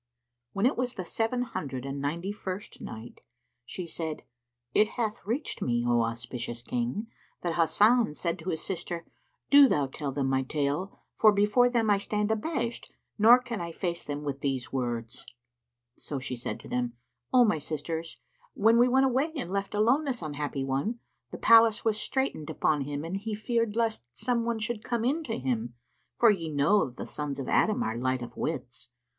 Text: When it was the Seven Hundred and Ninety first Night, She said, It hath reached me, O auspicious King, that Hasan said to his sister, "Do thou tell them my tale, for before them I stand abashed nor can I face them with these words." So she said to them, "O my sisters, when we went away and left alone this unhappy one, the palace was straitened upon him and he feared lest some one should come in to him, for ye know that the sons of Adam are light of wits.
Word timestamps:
When 0.53 0.65
it 0.65 0.77
was 0.77 0.95
the 0.95 1.05
Seven 1.05 1.43
Hundred 1.43 1.85
and 1.85 2.01
Ninety 2.01 2.31
first 2.31 2.81
Night, 2.81 3.21
She 3.67 3.85
said, 3.85 4.23
It 4.73 4.87
hath 4.97 5.23
reached 5.27 5.61
me, 5.61 5.85
O 5.87 6.01
auspicious 6.01 6.63
King, 6.63 7.05
that 7.43 7.53
Hasan 7.53 8.15
said 8.15 8.39
to 8.39 8.49
his 8.49 8.63
sister, 8.63 9.05
"Do 9.51 9.69
thou 9.69 9.85
tell 9.85 10.11
them 10.11 10.27
my 10.27 10.41
tale, 10.41 11.03
for 11.13 11.31
before 11.31 11.69
them 11.69 11.91
I 11.91 11.99
stand 11.99 12.31
abashed 12.31 12.91
nor 13.19 13.37
can 13.39 13.61
I 13.61 13.71
face 13.71 14.03
them 14.03 14.23
with 14.23 14.39
these 14.41 14.73
words." 14.73 15.23
So 15.97 16.17
she 16.17 16.35
said 16.35 16.59
to 16.61 16.67
them, 16.67 16.93
"O 17.31 17.45
my 17.45 17.59
sisters, 17.59 18.17
when 18.55 18.79
we 18.79 18.87
went 18.87 19.05
away 19.05 19.31
and 19.35 19.51
left 19.51 19.75
alone 19.75 20.05
this 20.05 20.23
unhappy 20.23 20.63
one, 20.63 20.97
the 21.29 21.37
palace 21.37 21.85
was 21.85 22.01
straitened 22.01 22.49
upon 22.49 22.85
him 22.85 23.05
and 23.05 23.17
he 23.17 23.35
feared 23.35 23.75
lest 23.75 24.01
some 24.11 24.45
one 24.45 24.57
should 24.57 24.83
come 24.83 25.05
in 25.05 25.23
to 25.25 25.37
him, 25.37 25.75
for 26.17 26.31
ye 26.31 26.49
know 26.49 26.85
that 26.87 26.97
the 26.97 27.05
sons 27.05 27.37
of 27.37 27.47
Adam 27.47 27.83
are 27.83 27.99
light 27.99 28.23
of 28.23 28.35
wits. 28.35 28.87